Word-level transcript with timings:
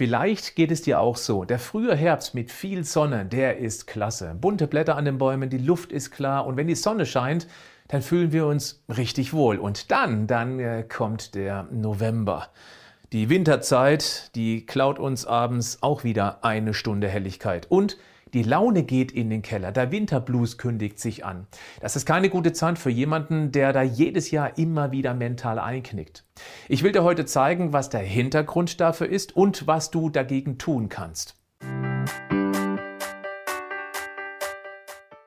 Vielleicht 0.00 0.56
geht 0.56 0.70
es 0.70 0.80
dir 0.80 0.98
auch 0.98 1.18
so. 1.18 1.44
Der 1.44 1.58
frühe 1.58 1.94
Herbst 1.94 2.34
mit 2.34 2.50
viel 2.50 2.84
Sonne, 2.84 3.26
der 3.26 3.58
ist 3.58 3.86
klasse. 3.86 4.34
Bunte 4.34 4.66
Blätter 4.66 4.96
an 4.96 5.04
den 5.04 5.18
Bäumen, 5.18 5.50
die 5.50 5.58
Luft 5.58 5.92
ist 5.92 6.10
klar 6.10 6.46
und 6.46 6.56
wenn 6.56 6.68
die 6.68 6.74
Sonne 6.74 7.04
scheint, 7.04 7.46
dann 7.88 8.00
fühlen 8.00 8.32
wir 8.32 8.46
uns 8.46 8.82
richtig 8.88 9.34
wohl. 9.34 9.58
Und 9.58 9.90
dann, 9.90 10.26
dann 10.26 10.58
äh, 10.58 10.86
kommt 10.88 11.34
der 11.34 11.64
November. 11.70 12.48
Die 13.12 13.28
Winterzeit, 13.28 14.34
die 14.36 14.64
klaut 14.64 14.98
uns 14.98 15.26
abends 15.26 15.82
auch 15.82 16.02
wieder 16.02 16.46
eine 16.46 16.72
Stunde 16.72 17.06
Helligkeit. 17.06 17.66
Und 17.70 17.98
die 18.34 18.42
Laune 18.42 18.84
geht 18.84 19.12
in 19.12 19.30
den 19.30 19.42
Keller. 19.42 19.72
Der 19.72 19.90
Winterblues 19.90 20.58
kündigt 20.58 20.98
sich 20.98 21.24
an. 21.24 21.46
Das 21.80 21.96
ist 21.96 22.06
keine 22.06 22.28
gute 22.28 22.52
Zeit 22.52 22.78
für 22.78 22.90
jemanden, 22.90 23.52
der 23.52 23.72
da 23.72 23.82
jedes 23.82 24.30
Jahr 24.30 24.56
immer 24.58 24.92
wieder 24.92 25.14
mental 25.14 25.58
einknickt. 25.58 26.24
Ich 26.68 26.82
will 26.82 26.92
dir 26.92 27.02
heute 27.02 27.24
zeigen, 27.24 27.72
was 27.72 27.90
der 27.90 28.00
Hintergrund 28.00 28.80
dafür 28.80 29.08
ist 29.08 29.34
und 29.34 29.66
was 29.66 29.90
du 29.90 30.10
dagegen 30.10 30.58
tun 30.58 30.88
kannst. 30.88 31.36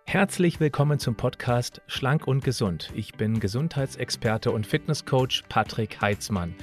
Herzlich 0.05 0.59
willkommen 0.59 0.99
zum 0.99 1.15
Podcast 1.15 1.81
Schlank 1.87 2.27
und 2.27 2.43
Gesund. 2.43 2.91
Ich 2.93 3.13
bin 3.13 3.39
Gesundheitsexperte 3.39 4.51
und 4.51 4.67
Fitnesscoach 4.67 5.43
Patrick 5.49 6.01
Heitzmann. 6.01 6.53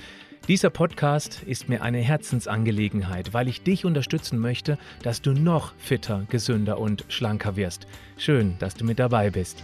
Dieser 0.50 0.70
Podcast 0.70 1.44
ist 1.44 1.68
mir 1.68 1.80
eine 1.80 1.98
Herzensangelegenheit, 1.98 3.32
weil 3.32 3.46
ich 3.46 3.62
dich 3.62 3.84
unterstützen 3.84 4.36
möchte, 4.40 4.78
dass 5.04 5.22
du 5.22 5.32
noch 5.32 5.72
fitter, 5.78 6.26
gesünder 6.28 6.80
und 6.80 7.04
schlanker 7.06 7.54
wirst. 7.54 7.86
Schön, 8.16 8.56
dass 8.58 8.74
du 8.74 8.84
mit 8.84 8.98
dabei 8.98 9.30
bist. 9.30 9.62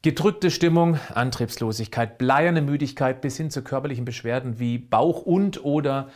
Gedrückte 0.00 0.50
Stimmung, 0.50 0.98
Antriebslosigkeit, 1.12 2.16
bleierne 2.16 2.62
Müdigkeit 2.62 3.20
bis 3.20 3.36
hin 3.36 3.50
zu 3.50 3.60
körperlichen 3.60 4.06
Beschwerden 4.06 4.58
wie 4.58 4.78
Bauch- 4.78 5.20
und 5.20 5.62
oder 5.66 6.08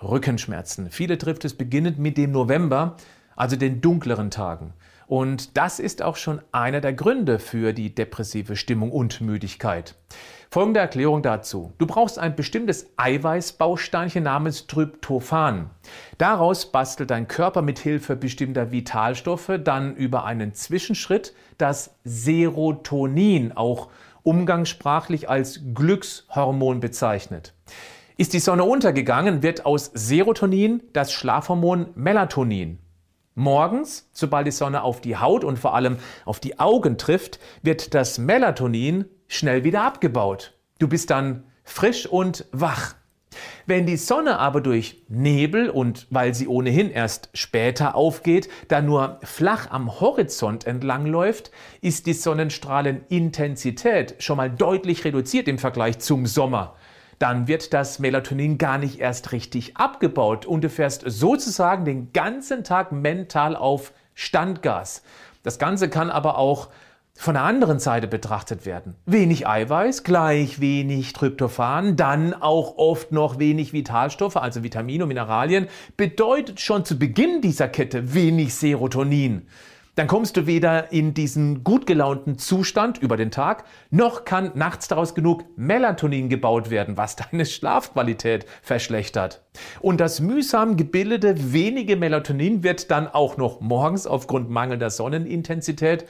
Rückenschmerzen. 0.00 0.92
Viele 0.92 1.18
trifft 1.18 1.44
es 1.44 1.54
beginnend 1.54 1.98
mit 1.98 2.16
dem 2.16 2.30
November, 2.30 2.96
also 3.34 3.56
den 3.56 3.80
dunkleren 3.80 4.30
Tagen. 4.30 4.72
Und 5.06 5.56
das 5.56 5.78
ist 5.78 6.02
auch 6.02 6.16
schon 6.16 6.40
einer 6.50 6.80
der 6.80 6.92
Gründe 6.92 7.38
für 7.38 7.72
die 7.72 7.94
depressive 7.94 8.56
Stimmung 8.56 8.90
und 8.90 9.20
Müdigkeit. 9.20 9.94
Folgende 10.50 10.80
Erklärung 10.80 11.22
dazu. 11.22 11.72
Du 11.78 11.86
brauchst 11.86 12.18
ein 12.18 12.34
bestimmtes 12.34 12.90
Eiweißbausteinchen 12.96 14.24
namens 14.24 14.66
Tryptophan. 14.66 15.70
Daraus 16.18 16.70
bastelt 16.72 17.10
dein 17.10 17.28
Körper 17.28 17.62
mit 17.62 17.78
Hilfe 17.78 18.16
bestimmter 18.16 18.72
Vitalstoffe 18.72 19.52
dann 19.62 19.94
über 19.96 20.24
einen 20.24 20.54
Zwischenschritt 20.54 21.34
das 21.58 21.96
Serotonin, 22.04 23.52
auch 23.52 23.88
umgangssprachlich 24.22 25.28
als 25.28 25.60
Glückshormon 25.74 26.80
bezeichnet. 26.80 27.54
Ist 28.16 28.32
die 28.32 28.40
Sonne 28.40 28.64
untergegangen, 28.64 29.42
wird 29.42 29.66
aus 29.66 29.90
Serotonin 29.94 30.82
das 30.92 31.12
Schlafhormon 31.12 31.88
Melatonin. 31.94 32.78
Morgens, 33.38 34.08
sobald 34.14 34.46
die 34.46 34.50
Sonne 34.50 34.82
auf 34.82 35.02
die 35.02 35.18
Haut 35.18 35.44
und 35.44 35.58
vor 35.58 35.74
allem 35.74 35.98
auf 36.24 36.40
die 36.40 36.58
Augen 36.58 36.96
trifft, 36.96 37.38
wird 37.62 37.92
das 37.92 38.16
Melatonin 38.16 39.04
schnell 39.28 39.62
wieder 39.62 39.82
abgebaut. 39.82 40.54
Du 40.78 40.88
bist 40.88 41.10
dann 41.10 41.44
frisch 41.62 42.06
und 42.06 42.46
wach. 42.52 42.94
Wenn 43.66 43.84
die 43.84 43.98
Sonne 43.98 44.38
aber 44.38 44.62
durch 44.62 45.02
Nebel 45.08 45.68
und 45.68 46.06
weil 46.08 46.34
sie 46.34 46.48
ohnehin 46.48 46.90
erst 46.90 47.28
später 47.34 47.94
aufgeht, 47.94 48.48
da 48.68 48.80
nur 48.80 49.20
flach 49.22 49.70
am 49.70 50.00
Horizont 50.00 50.66
entlang 50.66 51.04
läuft, 51.04 51.50
ist 51.82 52.06
die 52.06 52.14
Sonnenstrahlenintensität 52.14 54.14
schon 54.18 54.38
mal 54.38 54.50
deutlich 54.50 55.04
reduziert 55.04 55.46
im 55.46 55.58
Vergleich 55.58 55.98
zum 55.98 56.24
Sommer 56.24 56.74
dann 57.18 57.48
wird 57.48 57.72
das 57.72 57.98
Melatonin 57.98 58.58
gar 58.58 58.78
nicht 58.78 59.00
erst 59.00 59.32
richtig 59.32 59.76
abgebaut 59.76 60.46
und 60.46 60.62
du 60.62 60.70
fährst 60.70 61.02
sozusagen 61.06 61.84
den 61.84 62.12
ganzen 62.12 62.64
Tag 62.64 62.92
mental 62.92 63.56
auf 63.56 63.92
Standgas. 64.14 65.02
Das 65.42 65.58
Ganze 65.58 65.88
kann 65.88 66.10
aber 66.10 66.38
auch 66.38 66.68
von 67.18 67.34
der 67.34 67.44
anderen 67.44 67.78
Seite 67.78 68.06
betrachtet 68.08 68.66
werden. 68.66 68.94
Wenig 69.06 69.46
Eiweiß, 69.48 70.04
gleich 70.04 70.60
wenig 70.60 71.14
Tryptophan, 71.14 71.96
dann 71.96 72.34
auch 72.34 72.76
oft 72.76 73.10
noch 73.10 73.38
wenig 73.38 73.72
Vitalstoffe, 73.72 74.36
also 74.36 74.62
Vitamine 74.62 75.04
und 75.04 75.08
Mineralien, 75.08 75.68
bedeutet 75.96 76.60
schon 76.60 76.84
zu 76.84 76.98
Beginn 76.98 77.40
dieser 77.40 77.68
Kette 77.68 78.14
wenig 78.14 78.54
Serotonin 78.54 79.46
dann 79.96 80.06
kommst 80.08 80.36
du 80.36 80.46
weder 80.46 80.92
in 80.92 81.14
diesen 81.14 81.64
gut 81.64 81.86
gelaunten 81.86 82.38
Zustand 82.38 82.98
über 82.98 83.16
den 83.16 83.30
Tag, 83.30 83.64
noch 83.90 84.26
kann 84.26 84.52
nachts 84.54 84.88
daraus 84.88 85.14
genug 85.14 85.44
Melatonin 85.56 86.28
gebaut 86.28 86.68
werden, 86.68 86.98
was 86.98 87.16
deine 87.16 87.46
Schlafqualität 87.46 88.44
verschlechtert. 88.62 89.42
Und 89.80 89.98
das 89.98 90.20
mühsam 90.20 90.76
gebildete 90.76 91.52
wenige 91.52 91.96
Melatonin 91.96 92.62
wird 92.62 92.90
dann 92.90 93.08
auch 93.08 93.38
noch 93.38 93.60
morgens 93.62 94.06
aufgrund 94.06 94.50
mangelnder 94.50 94.90
Sonnenintensität 94.90 96.04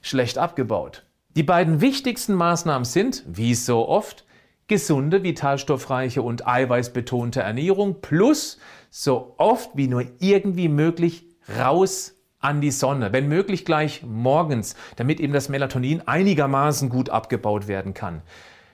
schlecht 0.00 0.38
abgebaut. 0.38 1.04
Die 1.36 1.42
beiden 1.42 1.80
wichtigsten 1.80 2.34
Maßnahmen 2.34 2.84
sind, 2.84 3.24
wie 3.26 3.56
so 3.56 3.88
oft, 3.88 4.24
gesunde, 4.68 5.24
vitalstoffreiche 5.24 6.22
und 6.22 6.46
eiweißbetonte 6.46 7.40
Ernährung 7.40 8.00
plus 8.00 8.58
so 8.90 9.34
oft 9.38 9.70
wie 9.74 9.88
nur 9.88 10.04
irgendwie 10.20 10.68
möglich 10.68 11.26
raus 11.58 12.14
an 12.44 12.60
die 12.60 12.70
Sonne, 12.70 13.12
wenn 13.12 13.28
möglich 13.28 13.64
gleich 13.64 14.02
morgens, 14.02 14.76
damit 14.96 15.18
eben 15.18 15.32
das 15.32 15.48
Melatonin 15.48 16.02
einigermaßen 16.06 16.88
gut 16.88 17.10
abgebaut 17.10 17.66
werden 17.66 17.94
kann. 17.94 18.22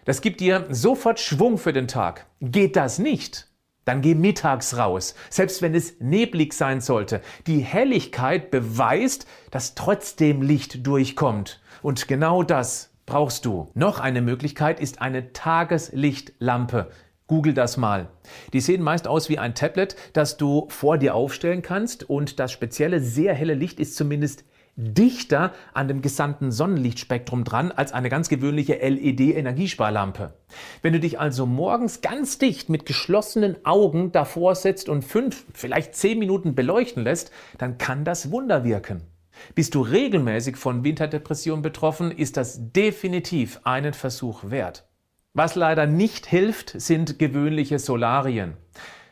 Das 0.05 0.21
gibt 0.21 0.41
dir 0.41 0.67
sofort 0.71 1.21
Schwung 1.21 1.57
für 1.57 1.73
den 1.73 1.87
Tag. 1.87 2.27
Geht 2.41 2.77
das 2.77 2.99
nicht? 2.99 3.49
Dann 3.85 4.03
geh 4.03 4.15
mittags 4.15 4.77
raus, 4.77 5.15
selbst 5.31 5.63
wenn 5.63 5.75
es 5.75 6.01
neblig 6.01 6.53
sein 6.53 6.81
sollte. 6.81 7.23
Die 7.47 7.61
Helligkeit 7.61 8.51
beweist, 8.51 9.27
dass 9.51 9.75
trotzdem 9.75 10.43
Licht 10.43 10.87
durchkommt. 10.87 11.61
Und 11.83 12.09
genau 12.09 12.43
das 12.43 12.93
brauchst 13.07 13.45
du. 13.47 13.71
Noch 13.75 14.01
eine 14.01 14.21
Möglichkeit 14.21 14.81
ist 14.81 15.01
eine 15.01 15.33
Tageslichtlampe. 15.33 16.91
Google 17.31 17.55
das 17.55 17.77
mal. 17.77 18.09
Die 18.53 18.61
sehen 18.61 18.83
meist 18.83 19.07
aus 19.07 19.29
wie 19.29 19.39
ein 19.39 19.55
Tablet, 19.55 19.95
das 20.15 20.37
du 20.37 20.67
vor 20.69 20.99
dir 20.99 21.15
aufstellen 21.15 21.63
kannst 21.63 22.11
und 22.11 22.41
das 22.41 22.51
spezielle 22.51 22.99
sehr 22.99 23.35
helle 23.35 23.55
Licht 23.55 23.79
ist 23.79 23.95
zumindest 23.95 24.43
dichter 24.75 25.53
an 25.73 25.87
dem 25.87 26.03
gesamten 26.03 26.51
Sonnenlichtspektrum 26.51 27.45
dran 27.45 27.71
als 27.71 27.93
eine 27.93 28.09
ganz 28.09 28.29
gewöhnliche 28.31 28.81
LED-Energiesparlampe. 28.83 30.35
Wenn 30.83 30.93
du 30.93 30.99
dich 30.99 31.21
also 31.21 31.47
morgens 31.47 32.01
ganz 32.01 32.39
dicht 32.39 32.69
mit 32.69 32.85
geschlossenen 32.85 33.65
Augen 33.65 34.11
davor 34.11 34.57
setzt 34.57 34.89
und 34.89 35.05
fünf, 35.05 35.45
vielleicht 35.55 35.95
zehn 35.95 36.19
Minuten 36.19 36.57
beleuchten 36.57 37.05
lässt, 37.05 37.31
dann 37.59 37.79
kann 37.79 38.05
das 38.05 38.33
Wunder 38.33 38.65
wirken. 38.65 39.03
Bist 39.55 39.77
du 39.77 39.83
regelmäßig 39.83 40.57
von 40.57 40.83
Winterdepression 40.83 41.63
betroffen, 41.63 42.11
ist 42.11 42.37
das 42.37 42.73
definitiv 42.73 43.61
einen 43.63 43.95
Versuch 43.95 44.51
wert. 44.51 44.90
Was 45.33 45.55
leider 45.55 45.87
nicht 45.87 46.27
hilft, 46.27 46.73
sind 46.81 47.21
gewöhnliche 47.21 47.79
Solarien. 47.79 48.57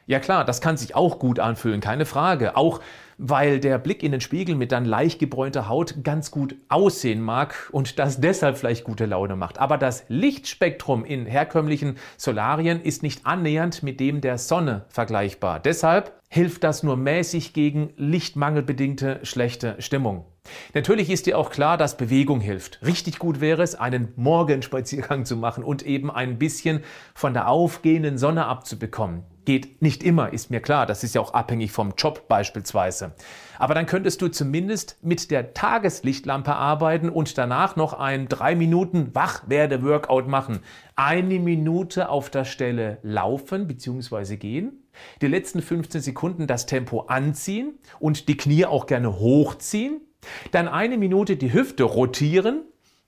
Ja 0.08 0.20
klar, 0.20 0.46
das 0.46 0.62
kann 0.62 0.78
sich 0.78 0.94
auch 0.96 1.19
gut 1.19 1.38
anfühlen, 1.38 1.82
keine 1.82 2.06
Frage. 2.06 2.56
Auch 2.56 2.80
weil 3.19 3.60
der 3.60 3.78
Blick 3.78 4.02
in 4.02 4.12
den 4.12 4.22
Spiegel 4.22 4.54
mit 4.54 4.72
dann 4.72 4.86
leicht 4.86 5.19
gebräunter 5.19 5.69
Haut 5.69 5.96
ganz 6.02 6.30
gut 6.30 6.56
aussehen 6.70 7.20
mag 7.20 7.69
und 7.72 7.98
das 7.98 8.19
deshalb 8.19 8.56
vielleicht 8.56 8.84
gute 8.84 9.04
Laune 9.04 9.36
macht. 9.36 9.58
Aber 9.58 9.76
das 9.76 10.04
Lichtspektrum 10.08 11.04
in 11.04 11.26
herkömmlichen 11.26 11.98
Solarien 12.16 12.80
ist 12.80 13.02
nicht 13.02 13.26
annähernd 13.26 13.82
mit 13.82 14.00
dem 14.00 14.22
der 14.22 14.38
Sonne 14.38 14.86
vergleichbar. 14.88 15.60
Deshalb 15.60 16.19
hilft 16.30 16.64
das 16.64 16.82
nur 16.82 16.96
mäßig 16.96 17.52
gegen 17.52 17.90
lichtmangelbedingte 17.96 19.20
schlechte 19.25 19.76
Stimmung. 19.78 20.25
Natürlich 20.72 21.10
ist 21.10 21.26
dir 21.26 21.36
auch 21.36 21.50
klar, 21.50 21.76
dass 21.76 21.98
Bewegung 21.98 22.40
hilft. 22.40 22.80
Richtig 22.82 23.19
gut 23.19 23.40
wäre 23.40 23.62
es, 23.62 23.75
einen 23.75 24.12
Morgenspaziergang 24.16 25.26
zu 25.26 25.36
machen 25.36 25.64
und 25.64 25.82
eben 25.82 26.10
ein 26.10 26.38
bisschen 26.38 26.82
von 27.14 27.34
der 27.34 27.48
aufgehenden 27.48 28.16
Sonne 28.16 28.46
abzubekommen. 28.46 29.25
Geht 29.49 29.81
nicht 29.81 30.03
immer, 30.03 30.31
ist 30.35 30.50
mir 30.50 30.61
klar. 30.61 30.85
Das 30.85 31.03
ist 31.03 31.15
ja 31.15 31.23
auch 31.23 31.33
abhängig 31.33 31.73
vom 31.73 31.95
Job 31.97 32.29
beispielsweise. 32.29 33.12
Aber 33.59 33.73
dann 33.73 33.87
könntest 33.87 34.21
du 34.21 34.29
zumindest 34.29 34.99
mit 35.00 35.31
der 35.31 35.55
Tageslichtlampe 35.55 36.55
arbeiten 36.55 37.09
und 37.09 37.39
danach 37.39 37.75
noch 37.75 37.95
ein 37.95 38.29
drei 38.29 38.55
Minuten 38.55 39.15
Wachwerde-Workout 39.15 40.29
machen. 40.29 40.59
Eine 40.97 41.39
Minute 41.39 42.11
auf 42.11 42.29
der 42.29 42.45
Stelle 42.45 42.99
laufen 43.00 43.67
bzw. 43.67 44.37
gehen. 44.37 44.87
Die 45.23 45.29
letzten 45.29 45.62
15 45.62 46.03
Sekunden 46.03 46.47
das 46.47 46.67
Tempo 46.67 47.06
anziehen 47.06 47.79
und 48.00 48.29
die 48.29 48.37
Knie 48.37 48.67
auch 48.67 48.85
gerne 48.85 49.19
hochziehen. 49.19 50.03
Dann 50.50 50.69
eine 50.69 50.99
Minute 50.99 51.39
die 51.39 51.55
Hüfte 51.55 51.85
rotieren 51.85 52.65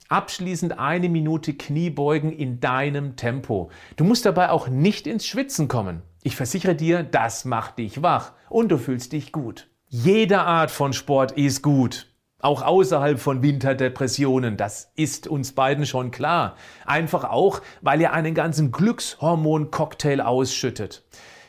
Abschließend 0.09 0.77
eine 0.77 1.09
Minute 1.09 1.55
Kniebeugen 1.55 2.33
in 2.33 2.59
deinem 2.59 3.15
Tempo. 3.15 3.71
Du 3.95 4.03
musst 4.03 4.27
dabei 4.27 4.51
auch 4.51 4.67
nicht 4.67 5.07
ins 5.07 5.25
Schwitzen 5.25 5.69
kommen. 5.69 6.03
Ich 6.23 6.37
versichere 6.37 6.75
dir, 6.75 7.03
das 7.03 7.47
macht 7.47 7.79
dich 7.79 8.03
wach 8.03 8.33
und 8.51 8.69
du 8.69 8.77
fühlst 8.77 9.13
dich 9.13 9.33
gut. 9.33 9.71
Jede 9.87 10.41
Art 10.43 10.71
von 10.71 10.93
Sport 10.93 11.33
ist 11.33 11.63
gut. 11.63 12.09
Auch 12.41 12.61
außerhalb 12.61 13.19
von 13.19 13.43
Winterdepressionen, 13.43 14.59
das 14.59 14.93
ist 14.97 15.27
uns 15.27 15.53
beiden 15.53 15.87
schon 15.87 16.11
klar. 16.11 16.57
Einfach 16.85 17.25
auch, 17.25 17.63
weil 17.81 18.03
ihr 18.03 18.13
einen 18.13 18.35
ganzen 18.35 18.71
Glückshormon-Cocktail 18.71 20.21
ausschüttet. 20.21 21.05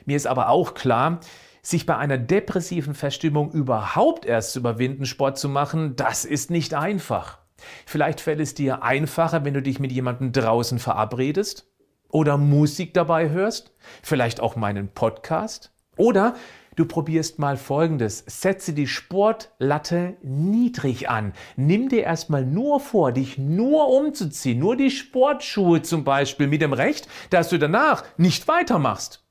Mir 0.05 0.15
ist 0.15 0.27
aber 0.27 0.47
auch 0.47 0.73
klar, 0.73 1.19
sich 1.61 1.85
bei 1.85 1.97
einer 1.97 2.17
depressiven 2.17 2.93
Verstimmung 2.93 3.51
überhaupt 3.51 4.25
erst 4.25 4.53
zu 4.53 4.59
überwinden, 4.59 5.05
Sport 5.05 5.37
zu 5.37 5.49
machen, 5.49 5.97
das 5.97 6.23
ist 6.23 6.49
nicht 6.49 6.73
einfach. 6.73 7.39
Vielleicht 7.85 8.21
fällt 8.21 8.39
es 8.39 8.53
dir 8.53 8.83
einfacher, 8.83 9.43
wenn 9.43 9.53
du 9.53 9.61
dich 9.61 9.79
mit 9.79 9.91
jemandem 9.91 10.31
draußen 10.31 10.79
verabredest 10.79 11.70
oder 12.11 12.37
Musik 12.37 12.93
dabei 12.93 13.29
hörst, 13.29 13.71
vielleicht 14.03 14.39
auch 14.39 14.55
meinen 14.55 14.89
Podcast 14.89 15.71
oder 15.97 16.35
Du 16.77 16.85
probierst 16.85 17.37
mal 17.37 17.57
Folgendes. 17.57 18.23
Setze 18.27 18.71
die 18.71 18.87
Sportlatte 18.87 20.15
niedrig 20.21 21.09
an. 21.09 21.33
Nimm 21.57 21.89
dir 21.89 22.03
erstmal 22.03 22.45
nur 22.45 22.79
vor, 22.79 23.11
dich 23.11 23.37
nur 23.37 23.89
umzuziehen, 23.89 24.59
nur 24.59 24.77
die 24.77 24.89
Sportschuhe 24.89 25.81
zum 25.81 26.05
Beispiel, 26.05 26.47
mit 26.47 26.61
dem 26.61 26.71
Recht, 26.71 27.09
dass 27.29 27.49
du 27.49 27.59
danach 27.59 28.05
nicht 28.15 28.47
weitermachst. 28.47 29.25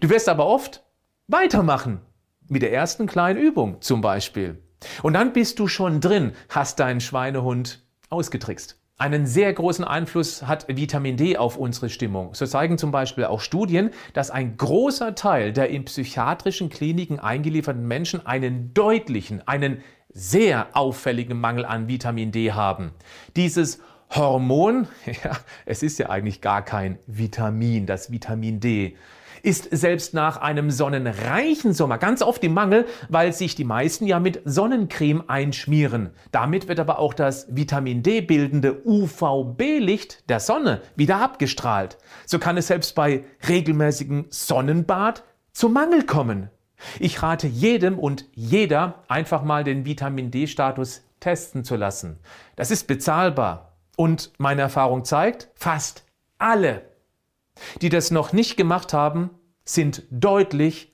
Du 0.00 0.08
wirst 0.08 0.28
aber 0.28 0.46
oft 0.46 0.84
weitermachen. 1.28 2.00
Mit 2.48 2.62
der 2.62 2.72
ersten 2.72 3.06
kleinen 3.06 3.40
Übung 3.40 3.82
zum 3.82 4.00
Beispiel. 4.00 4.62
Und 5.02 5.14
dann 5.14 5.32
bist 5.32 5.58
du 5.58 5.68
schon 5.68 6.00
drin, 6.00 6.32
hast 6.48 6.80
deinen 6.80 7.00
Schweinehund 7.00 7.84
ausgetrickst. 8.08 8.80
Einen 8.98 9.26
sehr 9.26 9.52
großen 9.52 9.84
Einfluss 9.84 10.44
hat 10.44 10.68
Vitamin 10.68 11.18
D 11.18 11.36
auf 11.36 11.58
unsere 11.58 11.90
Stimmung. 11.90 12.32
So 12.32 12.46
zeigen 12.46 12.78
zum 12.78 12.92
Beispiel 12.92 13.26
auch 13.26 13.40
Studien, 13.40 13.90
dass 14.14 14.30
ein 14.30 14.56
großer 14.56 15.14
Teil 15.14 15.52
der 15.52 15.68
in 15.68 15.84
psychiatrischen 15.84 16.70
Kliniken 16.70 17.20
eingelieferten 17.20 17.86
Menschen 17.86 18.24
einen 18.24 18.72
deutlichen, 18.72 19.46
einen 19.46 19.82
sehr 20.08 20.68
auffälligen 20.72 21.38
Mangel 21.38 21.66
an 21.66 21.88
Vitamin 21.88 22.32
D 22.32 22.52
haben. 22.52 22.92
Dieses 23.36 23.80
Hormon, 24.10 24.88
ja, 25.24 25.36
es 25.64 25.82
ist 25.82 25.98
ja 25.98 26.10
eigentlich 26.10 26.40
gar 26.40 26.64
kein 26.64 26.98
Vitamin, 27.06 27.86
das 27.86 28.10
Vitamin 28.10 28.60
D 28.60 28.96
ist 29.46 29.68
selbst 29.70 30.12
nach 30.12 30.38
einem 30.38 30.72
sonnenreichen 30.72 31.72
Sommer 31.72 31.98
ganz 31.98 32.20
oft 32.20 32.42
im 32.42 32.52
Mangel, 32.52 32.84
weil 33.08 33.32
sich 33.32 33.54
die 33.54 33.62
meisten 33.62 34.04
ja 34.04 34.18
mit 34.18 34.42
Sonnencreme 34.44 35.22
einschmieren. 35.28 36.10
Damit 36.32 36.66
wird 36.66 36.80
aber 36.80 36.98
auch 36.98 37.14
das 37.14 37.46
Vitamin 37.48 38.02
D 38.02 38.22
bildende 38.22 38.84
UVB-Licht 38.84 40.28
der 40.28 40.40
Sonne 40.40 40.82
wieder 40.96 41.18
abgestrahlt. 41.18 41.96
So 42.26 42.40
kann 42.40 42.56
es 42.56 42.66
selbst 42.66 42.96
bei 42.96 43.22
regelmäßigem 43.48 44.26
Sonnenbad 44.30 45.22
zum 45.52 45.74
Mangel 45.74 46.04
kommen. 46.04 46.50
Ich 46.98 47.22
rate 47.22 47.46
jedem 47.46 48.00
und 48.00 48.24
jeder 48.34 49.04
einfach 49.06 49.44
mal 49.44 49.62
den 49.62 49.86
Vitamin 49.86 50.32
D-Status 50.32 51.04
testen 51.20 51.62
zu 51.62 51.76
lassen. 51.76 52.18
Das 52.56 52.72
ist 52.72 52.88
bezahlbar. 52.88 53.65
Und 53.96 54.32
meine 54.38 54.62
Erfahrung 54.62 55.04
zeigt, 55.04 55.48
fast 55.54 56.04
alle 56.38 56.82
die 57.80 57.88
das 57.88 58.10
noch 58.10 58.32
nicht 58.32 58.56
gemacht 58.56 58.92
haben, 58.92 59.30
sind 59.64 60.02
deutlich 60.10 60.92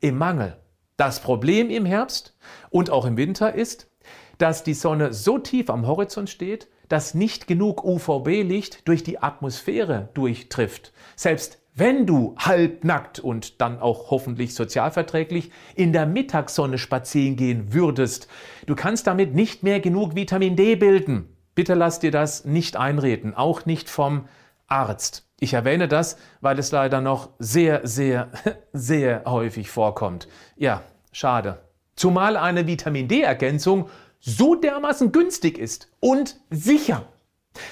im 0.00 0.18
Mangel. 0.18 0.56
Das 0.96 1.20
Problem 1.20 1.70
im 1.70 1.86
Herbst 1.86 2.36
und 2.70 2.90
auch 2.90 3.04
im 3.04 3.16
Winter 3.16 3.54
ist, 3.54 3.90
dass 4.38 4.62
die 4.62 4.74
Sonne 4.74 5.12
so 5.12 5.38
tief 5.38 5.70
am 5.70 5.86
Horizont 5.86 6.30
steht, 6.30 6.68
dass 6.88 7.14
nicht 7.14 7.46
genug 7.46 7.84
UVB-Licht 7.84 8.86
durch 8.86 9.02
die 9.02 9.22
Atmosphäre 9.22 10.10
durchtrifft. 10.14 10.92
Selbst 11.16 11.58
wenn 11.74 12.06
du 12.06 12.36
halbnackt 12.38 13.18
und 13.18 13.60
dann 13.60 13.80
auch 13.80 14.10
hoffentlich 14.10 14.54
sozialverträglich 14.54 15.50
in 15.74 15.92
der 15.92 16.06
Mittagssonne 16.06 16.78
spazieren 16.78 17.34
gehen 17.34 17.72
würdest, 17.72 18.28
du 18.66 18.76
kannst 18.76 19.08
damit 19.08 19.34
nicht 19.34 19.64
mehr 19.64 19.80
genug 19.80 20.14
Vitamin 20.14 20.54
D 20.54 20.76
bilden. 20.76 21.33
Bitte 21.54 21.74
lass 21.74 22.00
dir 22.00 22.10
das 22.10 22.44
nicht 22.44 22.76
einreden, 22.76 23.34
auch 23.34 23.66
nicht 23.66 23.88
vom 23.88 24.26
Arzt. 24.66 25.26
Ich 25.40 25.52
erwähne 25.54 25.88
das, 25.88 26.16
weil 26.40 26.58
es 26.58 26.72
leider 26.72 27.00
noch 27.00 27.30
sehr, 27.38 27.86
sehr, 27.86 28.28
sehr 28.72 29.22
häufig 29.26 29.70
vorkommt. 29.70 30.28
Ja, 30.56 30.82
schade. 31.12 31.58
Zumal 31.96 32.36
eine 32.36 32.66
Vitamin 32.66 33.08
D-Ergänzung 33.08 33.88
so 34.20 34.54
dermaßen 34.54 35.12
günstig 35.12 35.58
ist 35.58 35.90
und 36.00 36.40
sicher. 36.50 37.06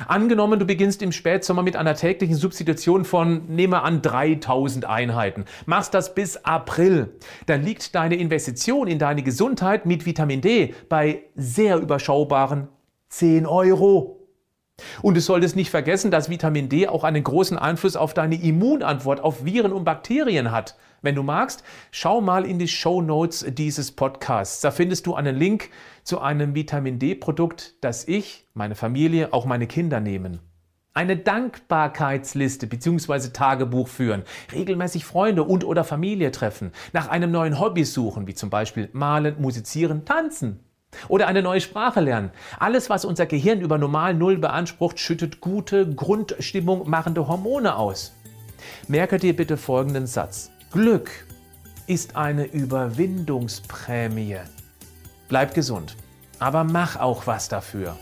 Angenommen, 0.06 0.60
du 0.60 0.64
beginnst 0.64 1.02
im 1.02 1.10
Spätsommer 1.10 1.62
mit 1.62 1.76
einer 1.76 1.94
täglichen 1.94 2.36
Substitution 2.36 3.04
von, 3.04 3.46
nehme 3.48 3.82
an, 3.82 4.00
3000 4.00 4.84
Einheiten, 4.84 5.44
machst 5.66 5.92
das 5.94 6.14
bis 6.14 6.36
April, 6.44 7.18
dann 7.46 7.64
liegt 7.64 7.94
deine 7.96 8.14
Investition 8.14 8.86
in 8.86 9.00
deine 9.00 9.24
Gesundheit 9.24 9.84
mit 9.86 10.06
Vitamin 10.06 10.40
D 10.40 10.74
bei 10.88 11.22
sehr 11.34 11.78
überschaubaren 11.78 12.68
10 13.12 13.46
Euro. 13.46 14.26
Und 15.02 15.16
du 15.16 15.20
solltest 15.20 15.54
nicht 15.54 15.70
vergessen, 15.70 16.10
dass 16.10 16.30
Vitamin 16.30 16.70
D 16.70 16.88
auch 16.88 17.04
einen 17.04 17.22
großen 17.22 17.58
Einfluss 17.58 17.94
auf 17.94 18.14
deine 18.14 18.42
Immunantwort 18.42 19.20
auf 19.20 19.44
Viren 19.44 19.72
und 19.72 19.84
Bakterien 19.84 20.50
hat. 20.50 20.76
Wenn 21.02 21.14
du 21.14 21.22
magst, 21.22 21.62
schau 21.90 22.22
mal 22.22 22.46
in 22.46 22.58
die 22.58 22.68
Show 22.68 23.02
Notes 23.02 23.44
dieses 23.50 23.92
Podcasts. 23.92 24.62
Da 24.62 24.70
findest 24.70 25.06
du 25.06 25.14
einen 25.14 25.36
Link 25.36 25.68
zu 26.04 26.20
einem 26.20 26.54
Vitamin 26.54 26.98
D-Produkt, 26.98 27.74
das 27.82 28.08
ich, 28.08 28.48
meine 28.54 28.74
Familie, 28.74 29.34
auch 29.34 29.44
meine 29.44 29.66
Kinder 29.66 30.00
nehmen. 30.00 30.40
Eine 30.94 31.18
Dankbarkeitsliste 31.18 32.66
bzw. 32.66 33.28
Tagebuch 33.28 33.88
führen, 33.88 34.22
regelmäßig 34.52 35.04
Freunde 35.04 35.42
und 35.42 35.64
oder 35.64 35.84
Familie 35.84 36.30
treffen, 36.30 36.72
nach 36.94 37.08
einem 37.08 37.30
neuen 37.30 37.60
Hobby 37.60 37.84
suchen, 37.84 38.26
wie 38.26 38.34
zum 38.34 38.48
Beispiel 38.48 38.88
malen, 38.92 39.36
musizieren, 39.38 40.06
tanzen, 40.06 40.60
oder 41.08 41.26
eine 41.26 41.42
neue 41.42 41.60
Sprache 41.60 42.00
lernen. 42.00 42.30
Alles, 42.58 42.90
was 42.90 43.04
unser 43.04 43.26
Gehirn 43.26 43.60
über 43.60 43.78
normal 43.78 44.14
Null 44.14 44.38
beansprucht, 44.38 44.98
schüttet 44.98 45.40
gute, 45.40 45.88
Grundstimmung 45.88 46.88
machende 46.88 47.28
Hormone 47.28 47.76
aus. 47.76 48.14
Merke 48.88 49.18
dir 49.18 49.34
bitte 49.34 49.56
folgenden 49.56 50.06
Satz. 50.06 50.50
Glück 50.72 51.10
ist 51.86 52.16
eine 52.16 52.44
Überwindungsprämie. 52.44 54.38
Bleib 55.28 55.54
gesund, 55.54 55.96
aber 56.38 56.64
mach 56.64 56.96
auch 56.96 57.26
was 57.26 57.48
dafür. 57.48 57.96